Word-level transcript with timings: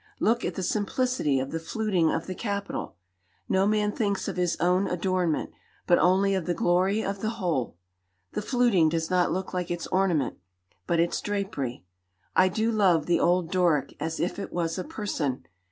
Look 0.19 0.43
at 0.43 0.55
the 0.55 0.63
simplicity 0.63 1.39
of 1.39 1.51
the 1.51 1.59
fluting 1.59 2.09
of 2.09 2.25
the 2.25 2.33
capital. 2.33 2.95
No 3.47 3.67
man 3.67 3.91
thinks 3.91 4.27
of 4.27 4.35
his 4.35 4.57
own 4.59 4.87
adornment, 4.87 5.51
but 5.85 5.99
only 5.99 6.33
of 6.33 6.47
the 6.47 6.55
glory 6.55 7.03
of 7.03 7.21
the 7.21 7.29
whole. 7.37 7.77
The 8.31 8.41
fluting 8.41 8.89
does 8.89 9.11
not 9.11 9.31
look 9.31 9.53
like 9.53 9.69
its 9.69 9.85
ornament, 9.85 10.39
but 10.87 10.99
its 10.99 11.21
drapery. 11.21 11.85
I 12.35 12.49
do 12.49 12.71
love 12.71 13.05
the 13.05 13.19
old 13.19 13.51
Doric 13.51 13.95
as 13.99 14.19
if 14.19 14.39
it 14.39 14.51
was 14.51 14.79
a 14.79 14.83
person. 14.83 15.45